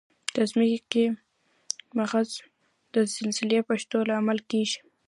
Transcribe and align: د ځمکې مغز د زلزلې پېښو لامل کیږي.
د 0.35 0.37
ځمکې 0.51 1.05
مغز 1.97 2.29
د 2.93 2.95
زلزلې 3.13 3.59
پېښو 3.67 3.99
لامل 4.09 4.39
کیږي. 4.49 4.79